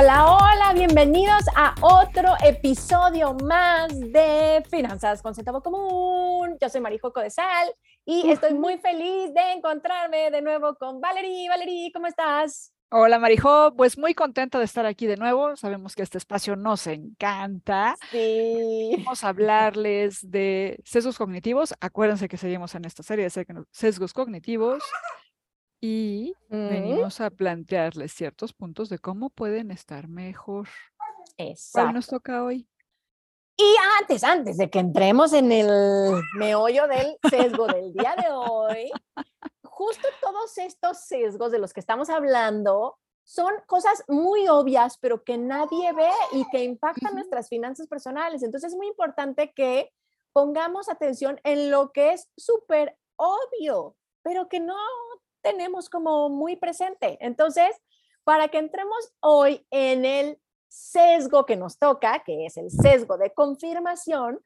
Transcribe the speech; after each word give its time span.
Hola, 0.00 0.32
hola, 0.32 0.74
bienvenidos 0.74 1.42
a 1.56 1.74
otro 1.80 2.34
episodio 2.46 3.34
más 3.34 3.88
de 3.98 4.62
Finanzas 4.70 5.20
con 5.20 5.34
Centavo 5.34 5.60
Común. 5.60 6.56
Yo 6.60 6.68
soy 6.68 6.80
Marijo 6.80 7.12
Codesal 7.12 7.74
y 8.04 8.30
estoy 8.30 8.54
muy 8.54 8.78
feliz 8.78 9.34
de 9.34 9.54
encontrarme 9.56 10.30
de 10.30 10.40
nuevo 10.40 10.76
con 10.76 11.00
Valerie. 11.00 11.48
Valerie, 11.48 11.90
¿cómo 11.92 12.06
estás? 12.06 12.72
Hola 12.90 13.18
Marijo, 13.18 13.74
pues 13.76 13.98
muy 13.98 14.14
contenta 14.14 14.60
de 14.60 14.66
estar 14.66 14.86
aquí 14.86 15.06
de 15.06 15.16
nuevo. 15.16 15.56
Sabemos 15.56 15.96
que 15.96 16.04
este 16.04 16.18
espacio 16.18 16.54
nos 16.54 16.86
encanta. 16.86 17.96
Sí. 18.12 18.92
Vamos 18.98 19.24
a 19.24 19.30
hablarles 19.30 20.30
de 20.30 20.78
sesgos 20.84 21.18
cognitivos. 21.18 21.74
Acuérdense 21.80 22.28
que 22.28 22.36
seguimos 22.36 22.72
en 22.76 22.84
esta 22.84 23.02
serie 23.02 23.28
de 23.28 23.64
sesgos 23.72 24.12
cognitivos 24.12 24.80
y 25.80 26.34
venimos 26.48 27.20
a 27.20 27.30
plantearles 27.30 28.12
ciertos 28.12 28.52
puntos 28.52 28.88
de 28.88 28.98
cómo 28.98 29.30
pueden 29.30 29.70
estar 29.70 30.08
mejor. 30.08 30.68
Exacto. 31.36 31.86
¿Cuál 31.86 31.94
nos 31.94 32.06
toca 32.06 32.44
hoy? 32.44 32.68
Y 33.56 33.74
antes, 34.00 34.22
antes 34.22 34.56
de 34.56 34.70
que 34.70 34.78
entremos 34.78 35.32
en 35.32 35.50
el 35.50 36.22
meollo 36.34 36.86
del 36.86 37.18
sesgo 37.28 37.66
del 37.66 37.92
día 37.92 38.14
de 38.16 38.30
hoy, 38.30 38.90
justo 39.64 40.06
todos 40.20 40.56
estos 40.58 41.00
sesgos 41.00 41.50
de 41.50 41.58
los 41.58 41.72
que 41.72 41.80
estamos 41.80 42.08
hablando 42.08 42.98
son 43.24 43.52
cosas 43.66 44.04
muy 44.08 44.48
obvias, 44.48 44.96
pero 44.98 45.22
que 45.22 45.36
nadie 45.36 45.92
ve 45.92 46.10
y 46.32 46.48
que 46.50 46.64
impactan 46.64 47.14
nuestras 47.14 47.48
finanzas 47.48 47.86
personales. 47.88 48.42
Entonces 48.42 48.72
es 48.72 48.76
muy 48.76 48.86
importante 48.86 49.52
que 49.52 49.92
pongamos 50.32 50.88
atención 50.88 51.40
en 51.44 51.70
lo 51.70 51.92
que 51.92 52.12
es 52.12 52.28
súper 52.36 52.96
obvio, 53.16 53.96
pero 54.22 54.48
que 54.48 54.60
no 54.60 54.76
tenemos 55.42 55.88
como 55.88 56.28
muy 56.28 56.56
presente. 56.56 57.18
Entonces, 57.20 57.70
para 58.24 58.48
que 58.48 58.58
entremos 58.58 59.12
hoy 59.20 59.66
en 59.70 60.04
el 60.04 60.38
sesgo 60.68 61.46
que 61.46 61.56
nos 61.56 61.78
toca, 61.78 62.22
que 62.24 62.46
es 62.46 62.56
el 62.56 62.70
sesgo 62.70 63.16
de 63.16 63.32
confirmación, 63.32 64.40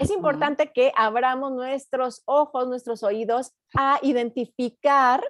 es 0.00 0.10
importante 0.10 0.72
que 0.72 0.92
abramos 0.96 1.52
nuestros 1.52 2.22
ojos, 2.24 2.66
nuestros 2.66 3.02
oídos 3.04 3.52
a 3.76 4.00
identificar 4.02 5.22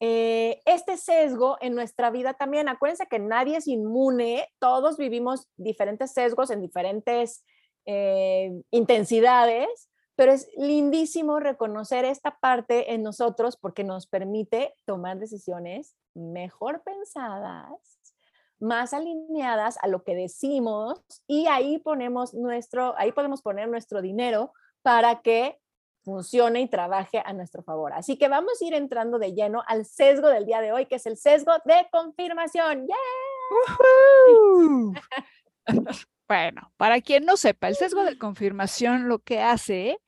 eh, 0.00 0.62
este 0.64 0.96
sesgo 0.96 1.58
en 1.60 1.74
nuestra 1.74 2.10
vida 2.10 2.34
también. 2.34 2.68
Acuérdense 2.68 3.06
que 3.06 3.18
nadie 3.18 3.58
es 3.58 3.68
inmune, 3.68 4.48
todos 4.58 4.96
vivimos 4.96 5.48
diferentes 5.56 6.12
sesgos 6.12 6.50
en 6.50 6.62
diferentes 6.62 7.44
eh, 7.86 8.52
intensidades, 8.70 9.90
pero 10.16 10.32
es 10.32 10.48
lindísimo 10.56 11.40
reconocer 11.40 12.04
esta 12.04 12.38
parte 12.38 12.94
en 12.94 13.02
nosotros 13.02 13.56
porque 13.56 13.84
nos 13.84 14.06
permite 14.06 14.74
tomar 14.84 15.18
decisiones 15.18 15.96
mejor 16.14 16.82
pensadas, 16.82 17.98
más 18.60 18.94
alineadas 18.94 19.76
a 19.82 19.88
lo 19.88 20.04
que 20.04 20.14
decimos 20.14 21.02
y 21.26 21.46
ahí 21.48 21.78
ponemos 21.78 22.34
nuestro, 22.34 22.94
ahí 22.96 23.12
podemos 23.12 23.42
poner 23.42 23.68
nuestro 23.68 24.00
dinero 24.00 24.52
para 24.82 25.22
que 25.22 25.58
funcione 26.04 26.60
y 26.60 26.68
trabaje 26.68 27.22
a 27.24 27.32
nuestro 27.32 27.62
favor. 27.62 27.92
Así 27.94 28.16
que 28.16 28.28
vamos 28.28 28.60
a 28.60 28.64
ir 28.64 28.74
entrando 28.74 29.18
de 29.18 29.32
lleno 29.32 29.62
al 29.66 29.86
sesgo 29.86 30.28
del 30.28 30.44
día 30.44 30.60
de 30.60 30.72
hoy, 30.72 30.86
que 30.86 30.96
es 30.96 31.06
el 31.06 31.16
sesgo 31.16 31.52
de 31.64 31.88
confirmación. 31.90 32.86
Bueno, 36.26 36.72
para 36.78 37.02
quien 37.02 37.26
no 37.26 37.36
sepa, 37.36 37.68
el 37.68 37.76
sesgo 37.76 38.02
de 38.02 38.16
confirmación 38.18 39.08
lo 39.08 39.18
que 39.18 39.40
hace 39.40 39.98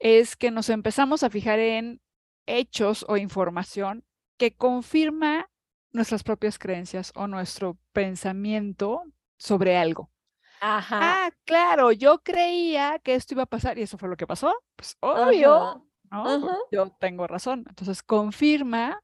es 0.00 0.34
que 0.34 0.50
nos 0.50 0.68
empezamos 0.70 1.22
a 1.22 1.30
fijar 1.30 1.60
en 1.60 2.00
hechos 2.46 3.04
o 3.08 3.16
información 3.16 4.04
que 4.38 4.56
confirma 4.56 5.48
nuestras 5.92 6.22
propias 6.22 6.58
creencias 6.58 7.12
o 7.14 7.26
nuestro 7.26 7.78
pensamiento 7.92 9.02
sobre 9.36 9.76
algo. 9.76 10.10
Ajá. 10.60 10.98
Ah, 11.02 11.30
claro, 11.44 11.92
yo 11.92 12.22
creía 12.22 12.98
que 12.98 13.14
esto 13.14 13.34
iba 13.34 13.44
a 13.44 13.46
pasar 13.46 13.78
y 13.78 13.82
eso 13.82 13.98
fue 13.98 14.08
lo 14.08 14.16
que 14.16 14.26
pasó. 14.26 14.54
Pues 14.76 14.96
obvio, 15.00 15.86
¿no? 16.10 16.58
Yo 16.70 16.90
tengo 16.98 17.26
razón. 17.26 17.64
Entonces 17.68 18.02
confirma 18.02 19.02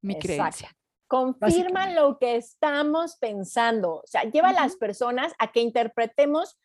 mi 0.00 0.18
creencia. 0.18 0.76
Confirma 1.08 1.90
lo 1.90 2.18
que 2.18 2.36
estamos 2.36 3.16
pensando. 3.16 3.96
O 3.96 4.06
sea, 4.06 4.22
lleva 4.24 4.48
a 4.48 4.52
las 4.52 4.76
personas 4.76 5.34
a 5.38 5.52
que 5.52 5.60
interpretemos 5.60 6.58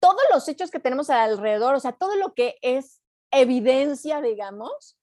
todos 0.00 0.22
los 0.32 0.48
hechos 0.48 0.70
que 0.70 0.80
tenemos 0.80 1.10
alrededor, 1.10 1.74
o 1.74 1.80
sea, 1.80 1.92
todo 1.92 2.16
lo 2.16 2.34
que 2.34 2.56
es 2.62 3.01
evidencia, 3.32 4.20
digamos, 4.20 4.98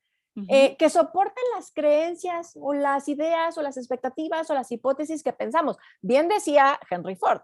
eh, 0.48 0.78
que 0.78 0.90
soporten 0.90 1.44
las 1.56 1.72
creencias 1.74 2.54
o 2.56 2.74
las 2.74 3.10
ideas 3.10 3.58
o 3.58 3.62
las 3.62 3.76
expectativas 3.76 4.50
o 4.50 4.54
las 4.54 4.72
hipótesis 4.72 5.22
que 5.22 5.34
pensamos. 5.34 5.78
Bien 6.02 6.30
decía 6.30 6.80
Henry 6.90 7.18
Ford, 7.18 7.42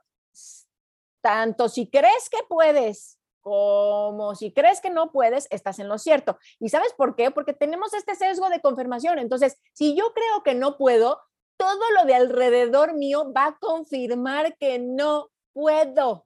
tanto 1.22 1.68
si 1.68 1.90
crees 1.90 2.30
que 2.30 2.38
puedes 2.48 3.20
como 3.46 4.34
si 4.34 4.52
crees 4.52 4.82
que 4.82 4.90
no 4.90 5.12
puedes, 5.12 5.48
estás 5.52 5.78
en 5.78 5.88
lo 5.88 6.00
cierto. 6.00 6.40
¿Y 6.60 6.70
sabes 6.70 6.94
por 6.94 7.16
qué? 7.16 7.30
Porque 7.30 7.54
tenemos 7.54 7.94
este 7.94 8.16
sesgo 8.16 8.50
de 8.50 8.60
confirmación. 8.60 9.20
Entonces, 9.20 9.62
si 9.72 9.96
yo 9.96 10.14
creo 10.16 10.42
que 10.44 10.56
no 10.56 10.78
puedo, 10.78 11.22
todo 11.56 11.92
lo 11.96 12.06
de 12.06 12.16
alrededor 12.16 12.96
mío 12.96 13.32
va 13.32 13.46
a 13.46 13.58
confirmar 13.60 14.58
que 14.58 14.80
no 14.80 15.30
puedo. 15.54 16.26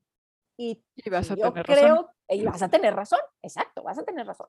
Y, 0.57 0.81
vas 1.11 1.29
a 1.31 1.35
yo 1.35 1.51
creo, 1.51 1.65
razón. 1.65 2.07
Y 2.29 2.44
vas 2.44 2.62
a 2.62 2.69
tener 2.69 2.95
razón, 2.95 3.19
exacto, 3.41 3.84
vas 3.84 3.97
a 3.97 4.03
tener 4.03 4.25
razón. 4.25 4.47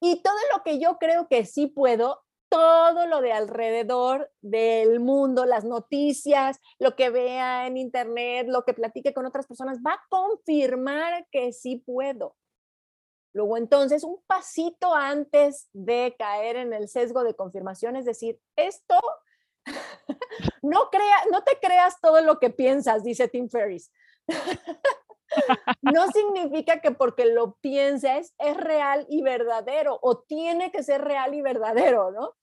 Y 0.00 0.22
todo 0.22 0.38
lo 0.54 0.62
que 0.62 0.78
yo 0.78 0.98
creo 0.98 1.28
que 1.28 1.44
sí 1.44 1.66
puedo, 1.66 2.22
todo 2.48 3.06
lo 3.06 3.20
de 3.20 3.32
alrededor 3.32 4.30
del 4.40 5.00
mundo, 5.00 5.46
las 5.46 5.64
noticias, 5.64 6.58
lo 6.78 6.96
que 6.96 7.10
vea 7.10 7.66
en 7.66 7.76
internet, 7.76 8.46
lo 8.48 8.64
que 8.64 8.74
platique 8.74 9.14
con 9.14 9.26
otras 9.26 9.46
personas, 9.46 9.78
va 9.86 9.92
a 9.92 10.02
confirmar 10.08 11.26
que 11.30 11.52
sí 11.52 11.76
puedo. 11.76 12.36
Luego 13.32 13.56
entonces, 13.56 14.02
un 14.02 14.20
pasito 14.26 14.94
antes 14.94 15.68
de 15.72 16.16
caer 16.18 16.56
en 16.56 16.72
el 16.72 16.88
sesgo 16.88 17.22
de 17.22 17.36
confirmación, 17.36 17.94
es 17.94 18.04
decir, 18.04 18.40
esto, 18.56 18.98
no, 20.62 20.90
crea, 20.90 21.16
no 21.30 21.44
te 21.44 21.58
creas 21.60 22.00
todo 22.00 22.20
lo 22.22 22.40
que 22.40 22.50
piensas, 22.50 23.04
dice 23.04 23.28
Tim 23.28 23.48
Ferriss. 23.48 23.92
no 25.82 26.08
significa 26.08 26.80
que 26.80 26.90
porque 26.90 27.26
lo 27.26 27.56
pienses 27.60 28.34
es 28.38 28.56
real 28.56 29.06
y 29.08 29.22
verdadero 29.22 29.98
o 30.02 30.18
tiene 30.18 30.70
que 30.70 30.82
ser 30.82 31.02
real 31.02 31.34
y 31.34 31.42
verdadero, 31.42 32.10
¿no? 32.10 32.34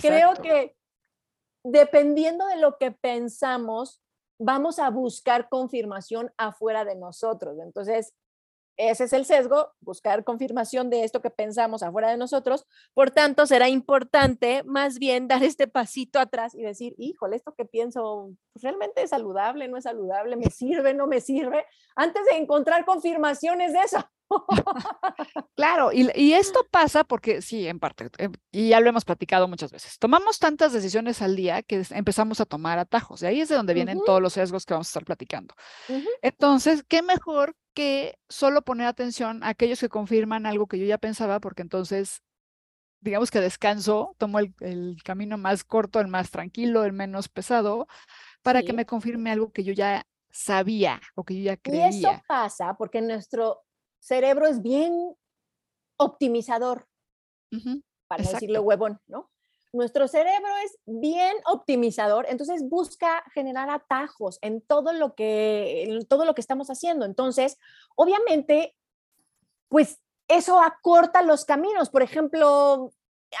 Creo 0.00 0.34
que 0.34 0.76
dependiendo 1.64 2.46
de 2.46 2.56
lo 2.56 2.78
que 2.78 2.92
pensamos, 2.92 4.02
vamos 4.40 4.78
a 4.78 4.90
buscar 4.90 5.48
confirmación 5.48 6.32
afuera 6.36 6.84
de 6.84 6.96
nosotros. 6.96 7.58
Entonces, 7.60 8.14
ese 8.76 9.04
es 9.04 9.12
el 9.12 9.24
sesgo, 9.24 9.72
buscar 9.80 10.24
confirmación 10.24 10.90
de 10.90 11.04
esto 11.04 11.20
que 11.20 11.30
pensamos 11.30 11.82
afuera 11.82 12.10
de 12.10 12.16
nosotros. 12.16 12.66
Por 12.94 13.10
tanto, 13.10 13.46
será 13.46 13.68
importante 13.68 14.62
más 14.64 14.98
bien 14.98 15.28
dar 15.28 15.42
este 15.42 15.68
pasito 15.68 16.18
atrás 16.18 16.54
y 16.54 16.62
decir, 16.62 16.94
híjole, 16.98 17.36
esto 17.36 17.54
que 17.54 17.64
pienso 17.64 18.30
pues, 18.52 18.62
realmente 18.62 19.02
es 19.02 19.10
saludable, 19.10 19.68
no 19.68 19.76
es 19.76 19.84
saludable, 19.84 20.36
me 20.36 20.50
sirve, 20.50 20.94
no 20.94 21.06
me 21.06 21.20
sirve, 21.20 21.64
antes 21.96 22.24
de 22.30 22.38
encontrar 22.38 22.84
confirmaciones 22.84 23.72
de 23.72 23.80
eso. 23.80 23.98
Claro, 25.56 25.92
y, 25.92 26.08
y, 26.14 26.32
esto 26.32 26.66
pasa 26.70 27.04
porque 27.04 27.42
sí, 27.42 27.66
en 27.68 27.78
parte, 27.78 28.08
eh, 28.18 28.30
y 28.50 28.70
ya 28.70 28.80
lo 28.80 28.88
hemos 28.88 29.04
platicado 29.04 29.46
muchas 29.46 29.70
veces, 29.70 29.98
tomamos 29.98 30.38
tantas 30.38 30.72
decisiones 30.72 31.20
al 31.20 31.36
día 31.36 31.62
que 31.62 31.84
empezamos 31.90 32.40
a 32.40 32.46
tomar 32.46 32.78
atajos, 32.78 33.22
y 33.22 33.26
ahí 33.26 33.40
es 33.42 33.50
de 33.50 33.56
donde 33.56 33.74
vienen 33.74 34.00
todos 34.04 34.22
los 34.22 34.32
sesgos 34.32 34.64
que 34.64 34.74
vamos 34.74 34.88
a 34.88 34.90
estar 34.90 35.04
platicando. 35.04 35.54
Entonces, 36.22 36.82
¿qué 36.88 37.02
mejor 37.02 37.54
que 37.74 38.18
solo 38.28 38.62
poner 38.62 38.86
atención 38.86 39.42
a 39.42 39.48
aquellos 39.48 39.80
que 39.80 39.88
confirman 39.88 40.46
algo 40.46 40.66
que 40.66 40.78
yo 40.78 40.86
ya 40.86 40.98
pensaba, 40.98 41.40
porque 41.40 41.62
entonces, 41.62 42.22
digamos 43.00 43.30
que 43.30 43.40
descanso, 43.40 44.14
tomo 44.18 44.38
el, 44.38 44.96
camino 45.04 45.38
más 45.38 45.64
corto, 45.64 46.00
el 46.00 46.08
más 46.08 46.30
tranquilo, 46.30 46.84
el 46.84 46.92
menos 46.92 47.28
pesado, 47.28 47.86
para 48.42 48.62
que 48.62 48.72
me 48.72 48.86
confirme 48.86 49.30
algo 49.30 49.52
que 49.52 49.64
yo 49.64 49.72
ya 49.72 50.06
sabía 50.30 51.00
o 51.14 51.24
que 51.24 51.36
yo 51.36 51.42
ya 51.44 51.56
creía. 51.56 51.90
Y 51.90 51.98
eso 51.98 52.22
pasa 52.26 52.74
porque 52.76 53.00
nuestro 53.00 53.62
cerebro 53.98 54.46
es 54.46 54.62
bien 54.62 55.14
optimizador, 55.96 56.88
para 58.08 58.24
decirlo 58.24 58.62
huevón, 58.62 59.00
¿no? 59.06 59.30
Nuestro 59.72 60.06
cerebro 60.06 60.50
es 60.64 60.78
bien 60.84 61.34
optimizador, 61.46 62.26
entonces 62.28 62.68
busca 62.68 63.24
generar 63.32 63.70
atajos 63.70 64.38
en 64.42 64.60
todo 64.60 64.92
lo 64.92 65.14
que, 65.14 65.98
todo 66.08 66.24
lo 66.24 66.34
que 66.34 66.42
estamos 66.42 66.68
haciendo. 66.68 67.06
Entonces, 67.06 67.58
obviamente, 67.96 68.74
pues 69.68 69.98
eso 70.28 70.60
acorta 70.60 71.22
los 71.22 71.44
caminos. 71.44 71.88
Por 71.88 72.02
ejemplo, 72.02 72.92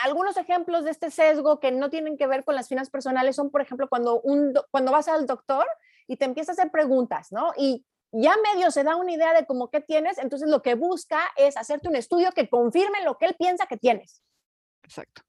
algunos 0.04 0.36
ejemplos 0.38 0.84
de 0.84 0.90
este 0.90 1.10
sesgo 1.10 1.60
que 1.60 1.70
no 1.70 1.90
tienen 1.90 2.16
que 2.16 2.26
ver 2.26 2.44
con 2.44 2.54
las 2.54 2.68
finanzas 2.68 2.90
personales 2.90 3.36
son, 3.36 3.50
por 3.50 3.60
ejemplo, 3.60 3.88
cuando, 3.88 4.20
un, 4.22 4.54
cuando 4.70 4.90
vas 4.90 5.08
al 5.08 5.26
doctor 5.26 5.66
y 6.06 6.16
te 6.16 6.24
empieza 6.24 6.52
a 6.52 6.54
hacer 6.54 6.70
preguntas, 6.70 7.30
¿no? 7.30 7.52
Y 7.56 7.84
ya 8.10 8.34
medio 8.52 8.70
se 8.70 8.84
da 8.84 8.96
una 8.96 9.12
idea 9.12 9.32
de 9.34 9.46
cómo 9.46 9.70
qué 9.70 9.80
tienes, 9.80 10.18
entonces 10.18 10.48
lo 10.48 10.62
que 10.62 10.74
busca 10.74 11.20
es 11.36 11.56
hacerte 11.56 11.88
un 11.88 11.96
estudio 11.96 12.32
que 12.32 12.48
confirme 12.48 13.02
lo 13.04 13.18
que 13.18 13.26
él 13.26 13.36
piensa 13.38 13.66
que 13.66 13.76
tienes. 13.76 14.22
Exacto. 14.82 15.22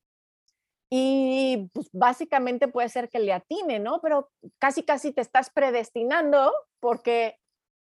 Y 0.95 1.71
pues 1.73 1.89
básicamente 1.91 2.67
puede 2.67 2.87
ser 2.87 3.09
que 3.09 3.17
le 3.17 3.33
atine, 3.33 3.79
¿no? 3.79 3.99
Pero 3.99 4.29
casi 4.59 4.83
casi 4.83 5.11
te 5.11 5.21
estás 5.21 5.49
predestinando 5.49 6.53
porque 6.79 7.39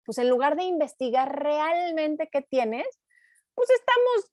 pues 0.05 0.19
en 0.19 0.29
lugar 0.29 0.55
de 0.55 0.63
investigar 0.63 1.43
realmente 1.43 2.29
qué 2.31 2.41
tienes, 2.41 2.87
pues 3.57 3.69
estamos 3.71 4.31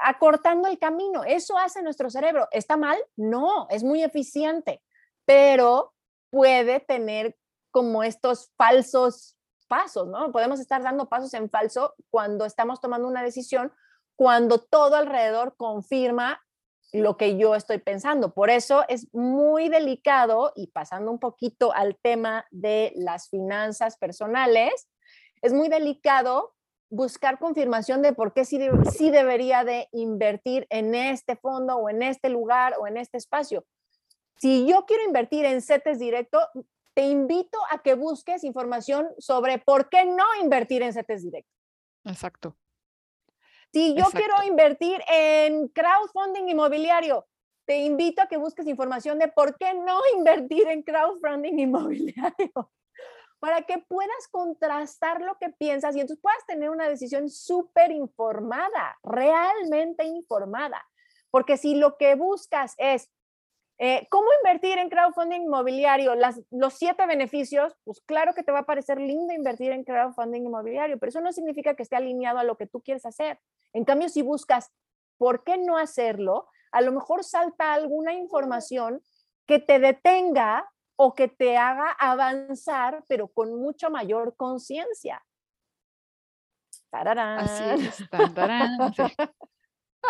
acortando 0.00 0.66
el 0.66 0.80
camino. 0.80 1.22
Eso 1.22 1.56
hace 1.56 1.82
nuestro 1.82 2.10
cerebro. 2.10 2.48
¿Está 2.50 2.76
mal? 2.76 2.98
No, 3.14 3.68
es 3.70 3.84
muy 3.84 4.02
eficiente, 4.02 4.82
pero 5.24 5.94
puede 6.30 6.80
tener 6.80 7.36
como 7.70 8.02
estos 8.02 8.50
falsos 8.56 9.36
pasos, 9.68 10.08
¿no? 10.08 10.32
Podemos 10.32 10.58
estar 10.58 10.82
dando 10.82 11.08
pasos 11.08 11.32
en 11.34 11.48
falso 11.48 11.94
cuando 12.10 12.44
estamos 12.44 12.80
tomando 12.80 13.06
una 13.06 13.22
decisión, 13.22 13.72
cuando 14.16 14.58
todo 14.58 14.96
alrededor 14.96 15.54
confirma 15.56 16.43
lo 16.94 17.16
que 17.16 17.36
yo 17.36 17.56
estoy 17.56 17.78
pensando. 17.78 18.32
Por 18.32 18.50
eso 18.50 18.84
es 18.88 19.12
muy 19.12 19.68
delicado 19.68 20.52
y 20.54 20.68
pasando 20.68 21.10
un 21.10 21.18
poquito 21.18 21.74
al 21.74 21.96
tema 22.00 22.46
de 22.52 22.92
las 22.94 23.28
finanzas 23.28 23.96
personales, 23.96 24.88
es 25.42 25.52
muy 25.52 25.68
delicado 25.68 26.54
buscar 26.90 27.40
confirmación 27.40 28.00
de 28.00 28.12
por 28.12 28.32
qué 28.32 28.44
sí, 28.44 28.58
debería 29.10 29.64
de 29.64 29.88
invertir 29.90 30.68
en 30.70 30.94
este 30.94 31.34
fondo 31.34 31.76
o 31.76 31.88
en 31.88 32.02
este 32.02 32.28
lugar 32.28 32.76
o 32.78 32.86
en 32.86 32.96
este 32.96 33.18
espacio. 33.18 33.66
Si 34.36 34.64
yo 34.64 34.86
quiero 34.86 35.02
invertir 35.02 35.44
en 35.46 35.62
CETES 35.62 35.98
directo, 35.98 36.38
te 36.94 37.02
invito 37.02 37.58
a 37.70 37.82
que 37.82 37.94
busques 37.94 38.44
información 38.44 39.08
sobre 39.18 39.58
por 39.58 39.88
qué 39.88 40.06
no 40.06 40.24
invertir 40.40 40.82
en 40.82 40.92
CETES 40.92 41.24
directo. 41.24 41.50
Exacto. 42.04 42.56
Si 43.74 43.92
yo 43.96 44.04
quiero 44.12 44.34
invertir 44.46 45.02
en 45.08 45.66
crowdfunding 45.66 46.48
inmobiliario, 46.48 47.26
te 47.66 47.78
invito 47.78 48.22
a 48.22 48.28
que 48.28 48.36
busques 48.36 48.68
información 48.68 49.18
de 49.18 49.26
por 49.26 49.58
qué 49.58 49.74
no 49.74 49.98
invertir 50.16 50.68
en 50.68 50.84
crowdfunding 50.84 51.58
inmobiliario 51.58 52.52
para 53.40 53.62
que 53.62 53.78
puedas 53.78 54.28
contrastar 54.30 55.22
lo 55.22 55.34
que 55.40 55.48
piensas 55.50 55.96
y 55.96 56.00
entonces 56.00 56.22
puedas 56.22 56.46
tener 56.46 56.70
una 56.70 56.88
decisión 56.88 57.28
súper 57.28 57.90
informada, 57.90 58.96
realmente 59.02 60.04
informada. 60.04 60.80
Porque 61.32 61.56
si 61.56 61.74
lo 61.74 61.96
que 61.96 62.14
buscas 62.14 62.74
es 62.78 63.10
eh, 63.78 64.06
cómo 64.08 64.28
invertir 64.40 64.78
en 64.78 64.88
crowdfunding 64.88 65.42
inmobiliario, 65.42 66.14
las, 66.14 66.40
los 66.50 66.74
siete 66.74 67.06
beneficios, 67.06 67.76
pues 67.84 68.00
claro 68.06 68.32
que 68.34 68.44
te 68.44 68.52
va 68.52 68.60
a 68.60 68.66
parecer 68.66 69.00
lindo 69.00 69.32
invertir 69.32 69.72
en 69.72 69.84
crowdfunding 69.84 70.42
inmobiliario, 70.42 70.98
pero 70.98 71.10
eso 71.10 71.20
no 71.20 71.32
significa 71.32 71.74
que 71.74 71.82
esté 71.82 71.96
alineado 71.96 72.38
a 72.38 72.44
lo 72.44 72.56
que 72.56 72.66
tú 72.66 72.80
quieres 72.80 73.04
hacer. 73.04 73.40
En 73.72 73.84
cambio, 73.84 74.08
si 74.08 74.22
buscas 74.22 74.72
por 75.18 75.42
qué 75.42 75.58
no 75.58 75.76
hacerlo, 75.76 76.46
a 76.70 76.80
lo 76.80 76.92
mejor 76.92 77.24
salta 77.24 77.72
alguna 77.72 78.14
información 78.14 79.02
que 79.46 79.58
te 79.58 79.78
detenga 79.78 80.70
o 80.96 81.14
que 81.14 81.28
te 81.28 81.56
haga 81.56 81.90
avanzar, 81.98 83.04
pero 83.08 83.28
con 83.28 83.60
mucho 83.60 83.90
mayor 83.90 84.36
conciencia. 84.36 85.24
Así 87.38 87.86
es. 87.86 88.08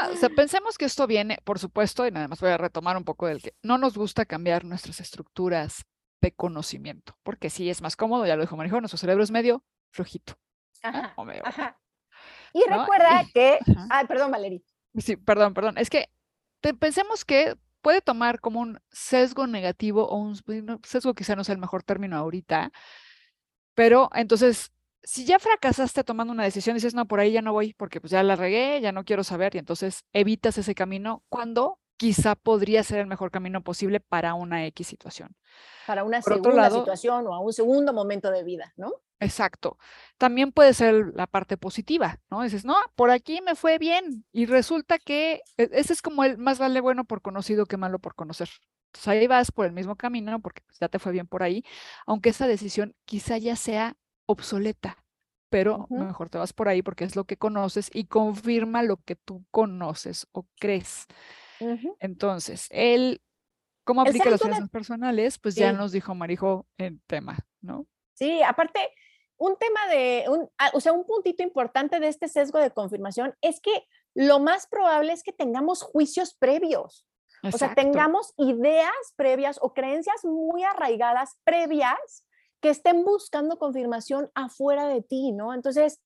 Ah, 0.01 0.11
o 0.13 0.17
sea, 0.17 0.29
pensemos 0.29 0.79
que 0.79 0.85
esto 0.85 1.07
viene, 1.07 1.39
por 1.45 1.59
supuesto, 1.59 2.07
y 2.07 2.11
nada 2.11 2.29
más 2.29 2.41
voy 2.41 2.51
a 2.51 2.59
retomar 2.59 2.97
un 2.97 3.05
poco 3.05 3.27
del 3.27 3.43
que 3.43 3.55
no 3.63 3.79
nos 3.79 3.97
gusta 3.97 4.25
cambiar 4.25 4.65
nuestras 4.65 5.01
estructuras 5.01 5.85
de 6.21 6.33
conocimiento, 6.33 7.17
porque 7.23 7.51
sí 7.51 7.71
es 7.71 7.83
más 7.83 7.97
cómodo, 7.97 8.27
ya 8.27 8.37
lo 8.37 8.43
dijo 8.43 8.57
Marijo, 8.57 8.81
nuestro 8.81 8.99
cerebro 8.99 9.23
es 9.23 9.31
medio 9.31 9.65
flojito. 9.91 10.35
Ajá, 10.83 11.79
Y 12.53 12.63
recuerda 12.69 13.25
que, 13.33 13.59
ay, 13.91 14.07
perdón, 14.07 14.31
Valerie. 14.31 14.63
Sí, 14.97 15.17
perdón, 15.17 15.55
perdón, 15.55 15.79
es 15.79 15.91
que 15.91 16.09
pensemos 16.79 17.25
que 17.25 17.57
puede 17.83 18.01
tomar 18.01 18.41
como 18.41 18.61
un 18.61 18.81
sesgo 18.91 19.47
negativo 19.47 20.09
o 20.09 20.17
un 20.17 20.37
sesgo 20.85 21.15
quizá 21.15 21.37
no 21.37 21.45
sea 21.45 21.55
el 21.55 21.61
mejor 21.61 21.83
término 21.83 22.17
ahorita, 22.17 22.73
pero 23.75 24.09
entonces, 24.15 24.73
si 25.05 25.25
ya 25.25 25.39
fracasaste 25.39 26.03
tomando 26.05 26.33
una 26.33 26.45
decisión, 26.45 26.75
dices, 26.75 26.95
no, 26.95 27.07
por 27.07 27.21
ahí 27.21 27.33
ya 27.33 27.43
no 27.43 27.53
voy 27.53 27.75
porque 27.75 28.01
pues 28.01 28.11
ya 28.11 28.23
la 28.23 28.37
regué, 28.37 28.81
ya 28.81 28.93
no 28.93 29.05
quiero 29.05 29.25
saber 29.25 29.55
y 29.55 29.59
entonces 29.59 30.05
evitas 30.13 30.59
ese 30.59 30.75
camino 30.75 31.23
cuando 31.29 31.79
quizá 31.97 32.35
podría 32.35 32.83
ser 32.83 33.01
el 33.01 33.07
mejor 33.07 33.31
camino 33.31 33.63
posible 33.63 34.01
para 34.01 34.35
una 34.35 34.67
X 34.67 34.87
situación. 34.87 35.37
Para 35.87 36.05
una 36.05 36.23
segunda 36.23 36.71
situación 36.71 37.27
o 37.27 37.35
a 37.35 37.41
un 37.41 37.53
segundo 37.53 37.93
momento 37.93 38.31
de 38.31 38.43
vida, 38.43 38.73
¿no? 38.77 38.93
Exacto. 39.21 39.79
También 40.19 40.53
puede 40.53 40.75
ser 40.75 41.13
la 41.15 41.27
parte 41.27 41.57
positiva, 41.57 42.19
¿no? 42.31 42.43
Dices, 42.43 42.65
no, 42.65 42.77
por 42.95 43.11
aquí 43.11 43.41
me 43.43 43.55
fue 43.55 43.79
bien 43.79 44.25
y 44.33 44.47
resulta 44.47 44.99
que 44.99 45.43
e, 45.57 45.71
ese 45.73 45.93
es 45.93 46.03
como 46.03 46.25
el 46.25 46.37
más 46.37 46.59
vale 46.59 46.81
bueno 46.81 47.05
por 47.05 47.23
conocido 47.23 47.67
que 47.67 47.77
malo 47.77 47.99
por 47.99 48.15
conocer. 48.15 48.49
Entonces 48.89 49.09
ahí 49.09 49.27
vas 49.27 49.51
por 49.51 49.67
el 49.67 49.73
mismo 49.73 49.97
camino 49.97 50.41
porque 50.41 50.63
pues, 50.67 50.79
ya 50.81 50.89
te 50.89 50.99
fue 50.99 51.13
bien 51.13 51.27
por 51.27 51.43
ahí, 51.43 51.65
aunque 52.07 52.31
esa 52.31 52.47
decisión 52.47 52.95
quizá 53.05 53.39
ya 53.39 53.57
sea 53.57 53.97
obsoleta, 54.27 55.05
pero 55.51 55.87
mejor 55.91 56.31
te 56.31 56.39
vas 56.39 56.53
por 56.53 56.69
ahí 56.69 56.83
porque 56.83 57.05
es 57.05 57.17
lo 57.17 57.25
que 57.25 57.37
conoces 57.37 57.91
y 57.93 58.07
confirma 58.07 58.83
lo 58.83 58.97
que 58.97 59.17
tú 59.17 59.45
conoces 59.51 60.27
o 60.33 60.47
crees. 60.59 61.07
Entonces, 62.01 62.67
él, 62.71 63.23
¿cómo 63.85 64.03
aplica 64.03 64.31
las 64.31 64.43
finanzas 64.43 64.69
personales? 64.71 65.39
Pues 65.39 65.55
ya 65.55 65.73
nos 65.73 65.93
dijo 65.93 66.15
Marijo 66.15 66.67
el 66.77 67.01
tema, 67.07 67.39
¿no? 67.61 67.87
Sí, 68.15 68.43
aparte, 68.43 68.81
un 69.37 69.57
tema 69.57 69.87
de, 69.89 70.25
un, 70.29 70.49
ah, 70.59 70.71
o 70.75 70.81
sea, 70.81 70.93
un 70.93 71.05
puntito 71.05 71.43
importante 71.43 72.01
de 72.01 72.09
este 72.09 72.29
sesgo 72.29 72.59
de 72.59 72.71
confirmación 72.71 73.35
es 73.41 73.61
que 73.61 73.87
lo 74.15 74.41
más 74.41 74.67
probable 74.67 75.13
es 75.13 75.23
que 75.23 75.33
tengamos 75.33 75.83
juicios 75.83 76.35
previos. 76.35 77.07
O 77.43 77.59
sea, 77.59 77.75
tengamos 77.75 78.33
ideas 78.39 78.91
previas 79.17 79.59
o 79.61 79.75
creencias 79.75 80.25
muy 80.25 80.65
arraigadas 80.65 81.39
previas 81.45 82.25
que 82.65 82.71
estén 82.71 83.05
buscando 83.05 83.59
confirmación 83.59 84.31
afuera 84.35 84.89
de 84.89 85.03
ti, 85.03 85.33
¿no? 85.33 85.53
Entonces, 85.53 86.01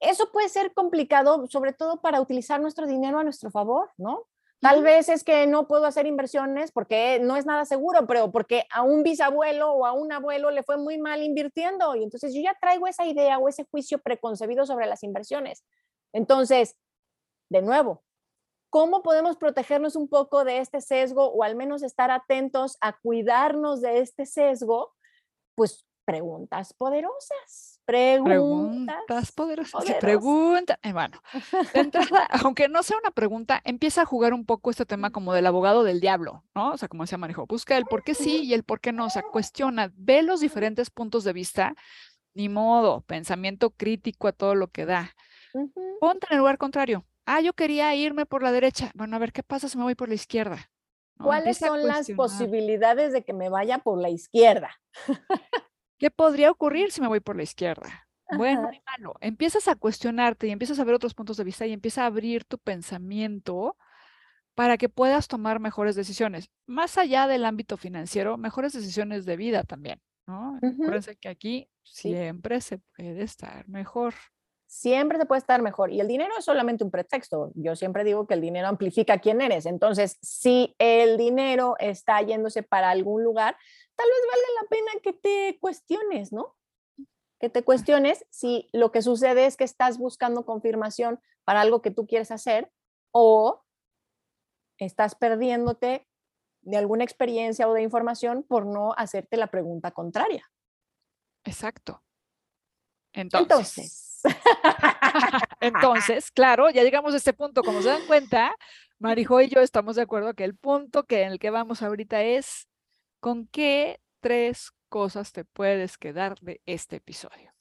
eso 0.00 0.32
puede 0.32 0.48
ser 0.48 0.72
complicado, 0.72 1.46
sobre 1.48 1.74
todo 1.74 2.00
para 2.00 2.18
utilizar 2.18 2.62
nuestro 2.62 2.86
dinero 2.86 3.18
a 3.18 3.24
nuestro 3.24 3.50
favor, 3.50 3.90
¿no? 3.98 4.26
Tal 4.58 4.82
vez 4.82 5.10
es 5.10 5.22
que 5.22 5.46
no 5.46 5.68
puedo 5.68 5.84
hacer 5.84 6.06
inversiones 6.06 6.72
porque 6.72 7.20
no 7.20 7.36
es 7.36 7.44
nada 7.44 7.66
seguro, 7.66 8.06
pero 8.06 8.32
porque 8.32 8.64
a 8.70 8.80
un 8.80 9.02
bisabuelo 9.02 9.70
o 9.70 9.84
a 9.84 9.92
un 9.92 10.10
abuelo 10.12 10.50
le 10.50 10.62
fue 10.62 10.78
muy 10.78 10.96
mal 10.96 11.22
invirtiendo 11.22 11.94
y 11.94 12.04
entonces 12.04 12.32
yo 12.32 12.40
ya 12.40 12.56
traigo 12.58 12.86
esa 12.86 13.04
idea 13.04 13.38
o 13.38 13.50
ese 13.50 13.66
juicio 13.70 13.98
preconcebido 13.98 14.64
sobre 14.64 14.86
las 14.86 15.02
inversiones. 15.02 15.62
Entonces, 16.14 16.74
de 17.50 17.60
nuevo, 17.60 18.02
¿cómo 18.70 19.02
podemos 19.02 19.36
protegernos 19.36 19.94
un 19.94 20.08
poco 20.08 20.46
de 20.46 20.56
este 20.56 20.80
sesgo 20.80 21.26
o 21.26 21.42
al 21.42 21.54
menos 21.54 21.82
estar 21.82 22.10
atentos 22.10 22.78
a 22.80 22.96
cuidarnos 22.98 23.82
de 23.82 23.98
este 23.98 24.24
sesgo? 24.24 24.94
Pues 25.54 25.84
preguntas 26.04 26.74
poderosas. 26.74 27.80
Preguntas, 27.84 29.32
poderosas. 29.32 29.84
Pregunta. 30.00 30.78
Eh, 30.82 30.92
bueno, 30.92 31.20
aunque 32.44 32.68
no 32.68 32.82
sea 32.82 32.98
una 32.98 33.10
pregunta, 33.10 33.60
empieza 33.64 34.02
a 34.02 34.06
jugar 34.06 34.34
un 34.34 34.44
poco 34.44 34.70
este 34.70 34.86
tema 34.86 35.10
como 35.10 35.32
del 35.32 35.46
abogado 35.46 35.84
del 35.84 36.00
diablo, 36.00 36.44
¿no? 36.54 36.72
O 36.72 36.78
sea, 36.78 36.88
como 36.88 37.04
decía 37.04 37.18
Marijo, 37.18 37.46
busca 37.46 37.76
el 37.76 37.86
por 37.86 38.02
qué 38.02 38.14
sí 38.14 38.42
y 38.44 38.54
el 38.54 38.64
por 38.64 38.80
qué 38.80 38.92
no. 38.92 39.06
O 39.06 39.10
sea, 39.10 39.22
cuestiona, 39.22 39.92
ve 39.96 40.22
los 40.22 40.40
diferentes 40.40 40.90
puntos 40.90 41.24
de 41.24 41.32
vista, 41.32 41.74
ni 42.34 42.48
modo, 42.48 43.02
pensamiento 43.02 43.70
crítico 43.70 44.28
a 44.28 44.32
todo 44.32 44.54
lo 44.54 44.68
que 44.68 44.86
da. 44.86 45.14
Ponte 46.00 46.26
en 46.30 46.34
el 46.34 46.38
lugar 46.38 46.58
contrario. 46.58 47.04
Ah, 47.26 47.40
yo 47.40 47.52
quería 47.52 47.94
irme 47.94 48.26
por 48.26 48.42
la 48.42 48.52
derecha. 48.52 48.90
Bueno, 48.94 49.16
a 49.16 49.18
ver, 49.18 49.32
¿qué 49.32 49.42
pasa 49.42 49.68
si 49.68 49.78
me 49.78 49.84
voy 49.84 49.94
por 49.94 50.08
la 50.08 50.14
izquierda? 50.14 50.71
¿Cuáles 51.22 51.58
son 51.58 51.86
las 51.86 52.10
posibilidades 52.10 53.12
de 53.12 53.24
que 53.24 53.32
me 53.32 53.48
vaya 53.48 53.78
por 53.78 54.00
la 54.00 54.10
izquierda? 54.10 54.70
¿Qué 55.98 56.10
podría 56.10 56.50
ocurrir 56.50 56.90
si 56.92 57.00
me 57.00 57.08
voy 57.08 57.20
por 57.20 57.36
la 57.36 57.42
izquierda? 57.42 58.08
Bueno, 58.36 58.70
malo. 58.86 59.14
Empiezas 59.20 59.68
a 59.68 59.76
cuestionarte 59.76 60.46
y 60.46 60.50
empiezas 60.50 60.78
a 60.78 60.84
ver 60.84 60.94
otros 60.94 61.14
puntos 61.14 61.36
de 61.36 61.44
vista 61.44 61.66
y 61.66 61.72
empieza 61.72 62.02
a 62.02 62.06
abrir 62.06 62.44
tu 62.44 62.58
pensamiento 62.58 63.76
para 64.54 64.78
que 64.78 64.88
puedas 64.88 65.28
tomar 65.28 65.60
mejores 65.60 65.96
decisiones. 65.96 66.50
Más 66.66 66.98
allá 66.98 67.26
del 67.26 67.44
ámbito 67.44 67.76
financiero, 67.76 68.36
mejores 68.38 68.72
decisiones 68.72 69.24
de 69.26 69.36
vida 69.36 69.64
también, 69.64 70.00
¿no? 70.26 70.56
Acuérdense 70.56 71.16
que 71.16 71.28
aquí 71.28 71.68
siempre 71.82 72.60
se 72.60 72.78
puede 72.78 73.22
estar 73.22 73.68
mejor. 73.68 74.14
Siempre 74.72 75.18
se 75.18 75.26
puede 75.26 75.40
estar 75.40 75.60
mejor. 75.60 75.92
Y 75.92 76.00
el 76.00 76.08
dinero 76.08 76.32
es 76.38 76.46
solamente 76.46 76.82
un 76.82 76.90
pretexto. 76.90 77.52
Yo 77.54 77.76
siempre 77.76 78.04
digo 78.04 78.26
que 78.26 78.32
el 78.32 78.40
dinero 78.40 78.68
amplifica 78.68 79.18
quién 79.18 79.42
eres. 79.42 79.66
Entonces, 79.66 80.16
si 80.22 80.74
el 80.78 81.18
dinero 81.18 81.76
está 81.78 82.22
yéndose 82.22 82.62
para 82.62 82.88
algún 82.88 83.22
lugar, 83.22 83.54
tal 83.96 84.08
vez 84.08 84.18
valga 84.30 84.62
la 84.62 84.68
pena 84.70 85.00
que 85.02 85.12
te 85.12 85.58
cuestiones, 85.60 86.32
¿no? 86.32 86.56
Que 87.38 87.50
te 87.50 87.62
cuestiones 87.62 88.24
si 88.30 88.70
lo 88.72 88.92
que 88.92 89.02
sucede 89.02 89.44
es 89.44 89.58
que 89.58 89.64
estás 89.64 89.98
buscando 89.98 90.46
confirmación 90.46 91.20
para 91.44 91.60
algo 91.60 91.82
que 91.82 91.90
tú 91.90 92.06
quieres 92.06 92.30
hacer 92.30 92.72
o 93.10 93.62
estás 94.78 95.14
perdiéndote 95.14 96.08
de 96.62 96.76
alguna 96.78 97.04
experiencia 97.04 97.68
o 97.68 97.74
de 97.74 97.82
información 97.82 98.42
por 98.42 98.64
no 98.64 98.94
hacerte 98.96 99.36
la 99.36 99.48
pregunta 99.48 99.90
contraria. 99.90 100.50
Exacto. 101.44 102.02
Entonces, 103.12 103.42
Entonces, 103.42 104.11
claro, 106.34 106.70
ya 106.70 106.82
llegamos 106.82 107.14
a 107.14 107.16
este 107.16 107.32
punto. 107.32 107.62
Como 107.62 107.82
se 107.82 107.88
dan 107.88 108.06
cuenta, 108.06 108.54
Marijo 108.98 109.40
y 109.40 109.48
yo 109.48 109.60
estamos 109.60 109.96
de 109.96 110.02
acuerdo 110.02 110.34
que 110.34 110.44
el 110.44 110.56
punto 110.56 111.04
que 111.04 111.22
en 111.22 111.32
el 111.32 111.38
que 111.38 111.50
vamos 111.50 111.82
ahorita 111.82 112.22
es 112.22 112.68
con 113.20 113.46
qué 113.48 114.00
tres 114.20 114.72
cosas 114.88 115.32
te 115.32 115.44
puedes 115.44 115.98
quedar 115.98 116.38
de 116.40 116.60
este 116.66 116.96
episodio. 116.96 117.52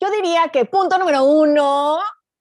Yo 0.00 0.10
diría 0.10 0.48
que 0.48 0.64
punto 0.64 0.98
número 0.98 1.24
uno, 1.24 1.98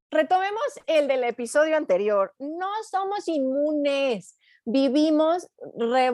retomemos 0.10 0.64
el 0.88 1.08
del 1.08 1.26
episodio 1.26 1.76
anterior. 1.76 2.34
No 2.40 2.70
somos 2.90 3.28
inmunes 3.28 4.39
vivimos, 4.72 5.48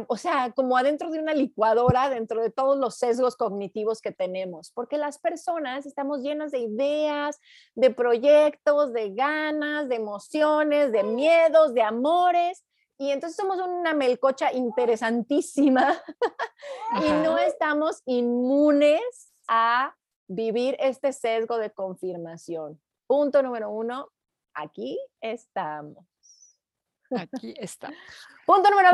o 0.08 0.18
sea, 0.18 0.52
como 0.52 0.78
adentro 0.78 1.10
de 1.10 1.20
una 1.20 1.34
licuadora, 1.34 2.10
dentro 2.10 2.42
de 2.42 2.50
todos 2.50 2.78
los 2.78 2.96
sesgos 2.96 3.36
cognitivos 3.36 4.02
que 4.02 4.12
tenemos, 4.12 4.72
porque 4.72 4.98
las 4.98 5.20
personas 5.20 5.86
estamos 5.86 6.22
llenas 6.22 6.52
de 6.52 6.60
ideas, 6.60 7.40
de 7.76 7.92
proyectos, 7.92 8.94
de 8.94 9.14
ganas, 9.14 9.90
de 9.90 9.96
emociones, 9.96 10.92
de 10.92 11.04
miedos, 11.04 11.74
de 11.74 11.82
amores. 11.82 12.64
Y 12.98 13.12
entonces 13.12 13.36
somos 13.36 13.60
una 13.60 13.94
melcocha 13.94 14.54
interesantísima 14.54 16.02
y 17.06 17.10
no 17.24 17.38
estamos 17.38 18.02
inmunes 18.06 19.34
a 19.50 19.94
vivir 20.28 20.78
este 20.80 21.12
sesgo 21.12 21.58
de 21.58 21.72
confirmación. 21.72 22.82
Punto 23.06 23.44
número 23.44 23.70
uno, 23.70 24.10
aquí 24.54 24.98
estamos. 25.20 26.06
Aquí 27.12 27.54
está. 27.58 27.92
Punto 28.46 28.70
número 28.70 28.90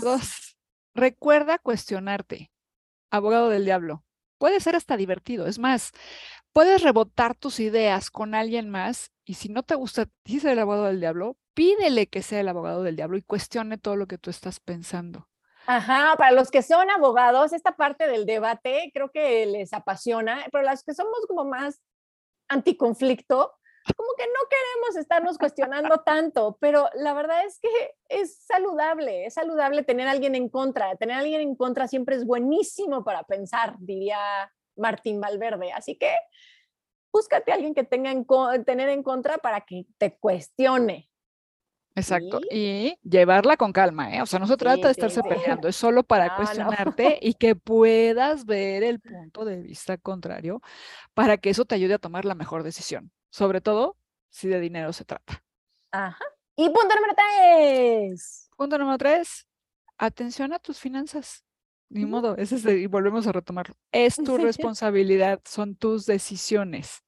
dos. 0.00 0.56
Recuerda 0.94 1.58
cuestionarte. 1.58 2.50
Abogado 3.10 3.50
del 3.50 3.64
diablo. 3.64 4.04
Puede 4.38 4.60
ser 4.60 4.76
hasta 4.76 4.96
divertido. 4.96 5.46
Es 5.46 5.58
más, 5.58 5.92
puedes 6.52 6.82
rebotar 6.82 7.34
tus 7.34 7.60
ideas 7.60 8.10
con 8.10 8.34
alguien 8.34 8.70
más 8.70 9.12
y 9.24 9.34
si 9.34 9.48
no 9.48 9.62
te 9.62 9.74
gusta 9.74 10.06
dice 10.24 10.52
el 10.52 10.58
abogado 10.58 10.84
del 10.84 11.00
diablo, 11.00 11.36
pídele 11.54 12.06
que 12.06 12.22
sea 12.22 12.40
el 12.40 12.48
abogado 12.48 12.82
del 12.82 12.96
diablo 12.96 13.16
y 13.16 13.22
cuestione 13.22 13.78
todo 13.78 13.96
lo 13.96 14.06
que 14.06 14.18
tú 14.18 14.30
estás 14.30 14.60
pensando. 14.60 15.28
Ajá, 15.66 16.14
para 16.16 16.30
los 16.30 16.50
que 16.50 16.62
son 16.62 16.90
abogados, 16.90 17.52
esta 17.52 17.76
parte 17.76 18.06
del 18.06 18.24
debate 18.24 18.90
creo 18.94 19.10
que 19.10 19.46
les 19.46 19.72
apasiona, 19.72 20.46
pero 20.52 20.62
las 20.62 20.84
que 20.84 20.94
somos 20.94 21.18
como 21.26 21.44
más 21.44 21.80
anticonflicto, 22.48 23.52
como 23.94 24.08
que 24.16 24.26
no 24.26 24.48
queremos 24.48 24.96
estarnos 24.96 25.38
cuestionando 25.38 25.98
tanto, 26.00 26.56
pero 26.60 26.88
la 26.94 27.14
verdad 27.14 27.44
es 27.44 27.58
que 27.60 27.68
es 28.08 28.38
saludable, 28.44 29.26
es 29.26 29.34
saludable 29.34 29.82
tener 29.82 30.08
a 30.08 30.12
alguien 30.12 30.34
en 30.34 30.48
contra. 30.48 30.96
Tener 30.96 31.16
a 31.16 31.20
alguien 31.20 31.40
en 31.40 31.54
contra 31.54 31.86
siempre 31.86 32.16
es 32.16 32.24
buenísimo 32.24 33.04
para 33.04 33.22
pensar, 33.24 33.76
diría 33.78 34.18
Martín 34.76 35.20
Valverde. 35.20 35.72
Así 35.72 35.96
que 35.96 36.10
búscate 37.12 37.52
a 37.52 37.54
alguien 37.54 37.74
que 37.74 37.84
tenga 37.84 38.10
en, 38.10 38.26
tener 38.64 38.88
en 38.88 39.02
contra 39.02 39.38
para 39.38 39.60
que 39.60 39.86
te 39.98 40.16
cuestione. 40.16 41.10
Exacto. 41.94 42.40
Y 42.50 42.98
llevarla 43.02 43.56
con 43.56 43.72
calma, 43.72 44.14
¿eh? 44.14 44.20
O 44.20 44.26
sea, 44.26 44.38
no 44.38 44.46
se 44.46 44.58
trata 44.58 44.88
de 44.88 44.92
estarse 44.92 45.22
peleando, 45.22 45.66
es 45.66 45.76
solo 45.76 46.02
para 46.02 46.36
cuestionarte 46.36 47.18
y 47.22 47.32
que 47.34 47.56
puedas 47.56 48.44
ver 48.44 48.82
el 48.82 49.00
punto 49.00 49.46
de 49.46 49.62
vista 49.62 49.96
contrario 49.96 50.60
para 51.14 51.38
que 51.38 51.48
eso 51.48 51.64
te 51.64 51.74
ayude 51.74 51.94
a 51.94 51.98
tomar 51.98 52.26
la 52.26 52.34
mejor 52.34 52.64
decisión 52.64 53.10
sobre 53.30 53.60
todo 53.60 53.96
si 54.30 54.48
de 54.48 54.60
dinero 54.60 54.92
se 54.92 55.04
trata. 55.04 55.42
Ajá. 55.92 56.24
Y 56.56 56.68
punto 56.70 56.94
número 56.94 57.14
tres. 57.14 58.48
Punto 58.56 58.78
número 58.78 58.98
tres, 58.98 59.46
atención 59.98 60.52
a 60.52 60.58
tus 60.58 60.80
finanzas. 60.80 61.44
Ni 61.88 62.04
modo, 62.04 62.36
ese 62.36 62.56
es 62.56 62.64
y 62.64 62.86
volvemos 62.86 63.26
a 63.26 63.32
retomarlo. 63.32 63.76
Es 63.92 64.16
tu 64.16 64.36
responsabilidad, 64.38 65.40
son 65.44 65.76
tus 65.76 66.04
decisiones. 66.04 67.04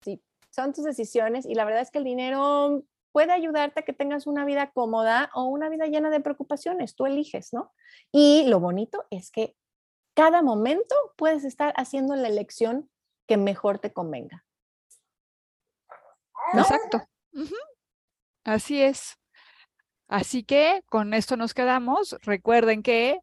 Sí, 0.00 0.22
son 0.50 0.72
tus 0.72 0.84
decisiones 0.84 1.44
y 1.44 1.54
la 1.54 1.64
verdad 1.64 1.82
es 1.82 1.90
que 1.90 1.98
el 1.98 2.04
dinero 2.04 2.84
puede 3.12 3.32
ayudarte 3.32 3.80
a 3.80 3.82
que 3.84 3.92
tengas 3.92 4.26
una 4.26 4.44
vida 4.44 4.70
cómoda 4.70 5.30
o 5.34 5.44
una 5.44 5.68
vida 5.68 5.86
llena 5.86 6.08
de 6.08 6.20
preocupaciones, 6.20 6.94
tú 6.94 7.04
eliges, 7.04 7.52
¿no? 7.52 7.72
Y 8.12 8.46
lo 8.46 8.60
bonito 8.60 9.04
es 9.10 9.30
que 9.30 9.54
cada 10.14 10.42
momento 10.42 10.94
puedes 11.16 11.44
estar 11.44 11.74
haciendo 11.76 12.16
la 12.16 12.28
elección 12.28 12.88
que 13.26 13.36
mejor 13.36 13.78
te 13.78 13.92
convenga. 13.92 14.46
Exacto. 16.54 17.02
Así 18.44 18.82
es. 18.82 19.18
Así 20.08 20.42
que 20.42 20.82
con 20.88 21.12
esto 21.14 21.36
nos 21.36 21.54
quedamos. 21.54 22.16
Recuerden 22.22 22.82
que 22.82 23.18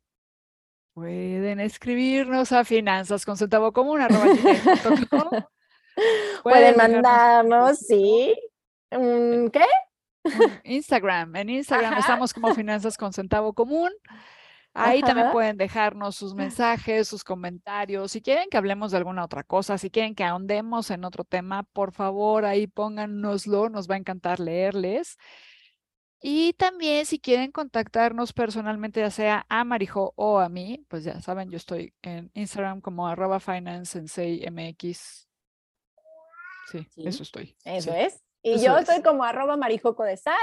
pueden 0.93 1.59
escribirnos 1.59 2.51
a 2.51 2.63
finanzas 2.63 3.25
con 3.25 3.37
centavo 3.37 3.73
común 3.73 3.99
Pueden 6.43 6.77
mandarnos, 6.77 7.79
sí. 7.79 8.35
¿Qué? 8.91 9.65
Instagram. 10.63 11.35
En 11.35 11.49
Instagram 11.49 11.97
estamos 11.97 12.33
como 12.33 12.53
finanzas 12.53 12.97
con 12.97 13.13
centavo 13.13 13.53
común. 13.53 13.91
Ahí 14.75 15.01
también 15.01 15.31
pueden 15.31 15.57
dejarnos 15.57 16.17
sus 16.17 16.35
mensajes, 16.35 17.07
sus 17.07 17.23
comentarios. 17.23 18.11
Si 18.11 18.21
quieren 18.21 18.49
que 18.49 18.57
hablemos 18.57 18.91
de 18.91 18.97
alguna 18.97 19.23
otra 19.23 19.43
cosa, 19.43 19.77
si 19.77 19.89
quieren 19.89 20.15
que 20.15 20.25
ahondemos 20.25 20.91
en 20.91 21.05
otro 21.05 21.23
tema, 21.23 21.63
por 21.63 21.93
favor, 21.93 22.43
ahí 22.43 22.67
pónganoslo. 22.67 23.69
Nos 23.69 23.89
va 23.89 23.95
a 23.95 23.99
encantar 23.99 24.39
leerles. 24.39 25.17
Y 26.21 26.53
también 26.53 27.05
si 27.05 27.19
quieren 27.19 27.51
contactarnos 27.51 28.33
personalmente, 28.33 28.99
ya 28.99 29.11
sea 29.11 29.45
a 29.47 29.63
Marijo 29.63 30.13
o 30.15 30.39
a 30.39 30.49
mí, 30.49 30.83
pues 30.89 31.03
ya 31.03 31.21
saben, 31.21 31.49
yo 31.49 31.57
estoy 31.57 31.93
en 32.01 32.31
Instagram 32.33 32.81
como 32.81 33.07
arroba 33.07 33.39
finance 33.39 34.07
Sí, 34.07 34.41
eso 36.97 37.23
estoy. 37.23 37.55
Eso 37.63 37.93
es. 37.93 38.21
Y 38.41 38.59
yo 38.59 38.77
estoy 38.77 39.01
como 39.01 39.23
arroba 39.23 39.55
marijoco 39.55 40.03
de 40.03 40.17
sal. 40.17 40.35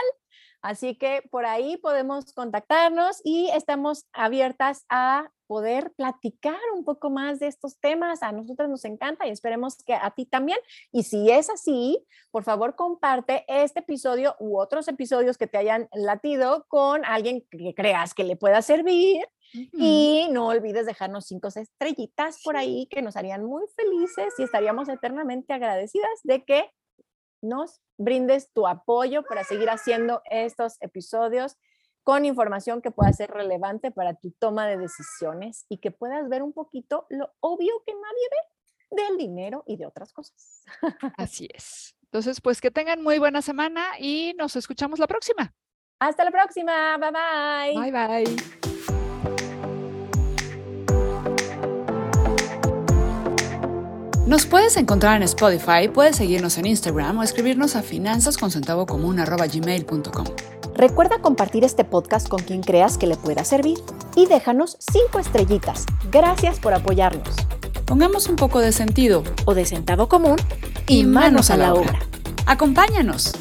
Así 0.63 0.95
que 0.95 1.23
por 1.31 1.45
ahí 1.45 1.77
podemos 1.77 2.33
contactarnos 2.33 3.21
y 3.25 3.51
estamos 3.51 4.07
abiertas 4.13 4.87
a 4.89 5.29
poder 5.49 5.93
platicar 5.97 6.59
un 6.75 6.85
poco 6.85 7.11
más 7.11 7.41
de 7.41 7.49
estos 7.49 7.79
temas. 7.81 8.23
A 8.23 8.33
nosotros 8.33 8.71
nos 8.71 8.85
encanta 8.85 9.27
y 9.27 9.31
esperemos 9.31 9.77
que 9.85 9.93
a 9.93 10.11
ti 10.13 10.25
también. 10.25 10.59
Y 10.93 11.03
si 11.03 11.31
es 11.31 11.51
así, 11.51 12.03
por 12.31 12.45
favor 12.45 12.77
comparte 12.77 13.45
este 13.49 13.81
episodio 13.81 14.37
u 14.39 14.59
otros 14.59 14.89
episodios 14.89 15.37
que 15.37 15.49
te 15.49 15.59
hayan 15.59 15.89
latido 15.93 16.65
con 16.69 17.05
alguien 17.05 17.45
que 17.51 17.75
creas 17.75 18.15
que 18.15 18.25
le 18.25 18.37
pueda 18.37 18.63
servir. 18.63 19.27
Y 19.53 20.29
no 20.31 20.47
olvides 20.47 20.87
dejarnos 20.87 21.27
cinco 21.27 21.49
estrellitas 21.49 22.41
por 22.43 22.57
ahí 22.57 22.87
que 22.87 23.03
nos 23.03 23.17
harían 23.17 23.45
muy 23.45 23.65
felices 23.77 24.33
y 24.39 24.45
estaríamos 24.45 24.89
eternamente 24.89 25.53
agradecidas 25.53 26.21
de 26.23 26.43
que 26.45 26.71
nos 27.43 27.81
brindes 27.99 28.53
tu 28.53 28.67
apoyo 28.67 29.23
para 29.25 29.45
seguir 29.45 29.69
haciendo 29.71 30.23
estos 30.31 30.77
episodios 30.81 31.57
con 32.03 32.25
información 32.25 32.83
que 32.83 32.91
pueda 32.91 33.13
ser 33.13 33.31
relevante 33.31 33.91
para 33.91 34.15
tu 34.15 34.33
toma 34.33 34.67
de 34.67 34.77
decisiones 34.77 35.67
y 35.69 35.79
que 35.79 35.91
puedas 35.91 36.29
ver 36.29 36.43
un 36.43 36.53
poquito 36.53 37.07
lo 37.11 37.33
obvio 37.41 37.83
que 37.87 37.93
nadie 37.93 38.29
ve 38.31 39.05
del 39.05 39.19
dinero 39.19 39.63
y 39.67 39.77
de 39.77 39.87
otras 39.87 40.13
cosas. 40.13 40.65
Así 41.17 41.49
es. 41.53 41.97
Entonces, 42.05 42.41
pues 42.41 42.61
que 42.61 42.71
tengan 42.71 43.03
muy 43.03 43.19
buena 43.19 43.41
semana 43.41 43.99
y 43.99 44.35
nos 44.37 44.57
escuchamos 44.57 44.99
la 44.99 45.07
próxima. 45.07 45.55
Hasta 45.99 46.25
la 46.25 46.31
próxima. 46.31 46.99
Bye 46.99 47.11
bye. 47.11 47.91
Bye 47.91 48.25
bye. 48.25 48.72
Nos 54.27 54.47
puedes 54.47 54.77
encontrar 54.77 55.17
en 55.17 55.25
Spotify, 55.25 55.89
puedes 55.93 56.15
seguirnos 56.17 56.57
en 56.57 56.67
Instagram 56.67 57.19
o 57.19 57.25
escribirnos 57.25 57.75
a 57.75 57.83
finanzasconcentavocomún.com. 57.83 60.25
Recuerda 60.77 61.19
compartir 61.19 61.65
este 61.65 61.83
podcast 61.85 62.29
con 62.29 62.39
quien 62.41 62.63
creas 62.63 62.99
que 62.99 63.09
le 63.09 63.17
pueda 63.17 63.43
servir 63.45 63.79
y 64.15 64.27
déjanos 64.27 64.77
cinco 64.79 65.19
estrellitas. 65.19 65.87
Gracias 66.13 66.61
por 66.61 66.73
apoyarnos. 66.73 67.35
Pongamos 67.85 68.29
un 68.29 68.37
poco 68.37 68.61
de 68.61 68.71
sentido 68.71 69.25
o 69.45 69.55
de 69.55 69.65
centavo 69.65 70.09
común 70.09 70.37
y, 70.87 71.03
manos, 71.03 71.51
a 71.51 71.57
la 71.57 71.75
obra. 71.75 71.99
Acompáñanos. 72.47 73.33